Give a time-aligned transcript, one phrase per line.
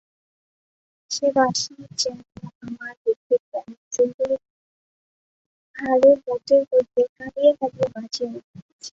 [1.11, 2.17] সে বাঁশি যেন
[2.61, 4.33] আমার বুকের পঞ্জরের
[5.75, 8.89] হাড়ের মধ্য হইতে কাঁদিয়া কাঁদিয়া বাজিয়া উঠিতেছে।